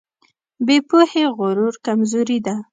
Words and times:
بې 0.65 0.77
پوهې 0.87 1.23
غرور 1.37 1.73
کمزوري 1.85 2.39
ده. 2.45 2.55